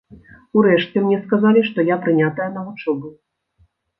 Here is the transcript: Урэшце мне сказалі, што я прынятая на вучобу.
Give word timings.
Урэшце 0.59 0.97
мне 1.03 1.17
сказалі, 1.25 1.61
што 1.69 1.85
я 1.89 1.99
прынятая 2.05 2.49
на 2.57 2.65
вучобу. 2.69 3.07